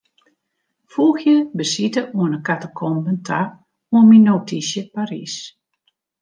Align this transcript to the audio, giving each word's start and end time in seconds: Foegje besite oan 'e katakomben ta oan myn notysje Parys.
Foegje 0.93 1.33
besite 1.59 2.01
oan 2.19 2.33
'e 2.33 2.39
katakomben 2.47 3.17
ta 3.27 3.39
oan 3.95 4.05
myn 4.09 4.25
notysje 4.29 4.81
Parys. 4.93 5.35